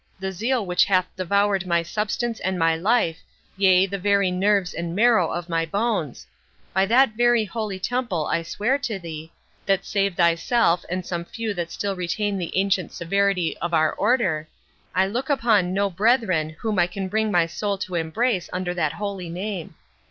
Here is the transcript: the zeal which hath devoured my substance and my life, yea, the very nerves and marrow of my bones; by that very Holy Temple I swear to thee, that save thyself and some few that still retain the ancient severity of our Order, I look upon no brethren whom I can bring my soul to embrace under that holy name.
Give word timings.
the 0.19 0.31
zeal 0.31 0.65
which 0.65 0.85
hath 0.85 1.05
devoured 1.15 1.67
my 1.67 1.83
substance 1.83 2.39
and 2.39 2.57
my 2.57 2.75
life, 2.75 3.19
yea, 3.55 3.85
the 3.85 3.99
very 3.99 4.31
nerves 4.31 4.73
and 4.73 4.95
marrow 4.95 5.29
of 5.31 5.47
my 5.47 5.63
bones; 5.63 6.25
by 6.73 6.87
that 6.87 7.09
very 7.15 7.45
Holy 7.45 7.79
Temple 7.79 8.25
I 8.25 8.41
swear 8.41 8.79
to 8.79 8.97
thee, 8.97 9.31
that 9.67 9.85
save 9.85 10.15
thyself 10.15 10.83
and 10.89 11.05
some 11.05 11.23
few 11.23 11.53
that 11.53 11.71
still 11.71 11.95
retain 11.95 12.39
the 12.39 12.57
ancient 12.57 12.91
severity 12.93 13.55
of 13.59 13.75
our 13.75 13.93
Order, 13.93 14.47
I 14.95 15.05
look 15.05 15.29
upon 15.29 15.71
no 15.71 15.87
brethren 15.91 16.49
whom 16.61 16.79
I 16.79 16.87
can 16.87 17.07
bring 17.07 17.29
my 17.31 17.45
soul 17.45 17.77
to 17.77 17.93
embrace 17.93 18.49
under 18.51 18.73
that 18.73 18.93
holy 18.93 19.29
name. 19.29 19.75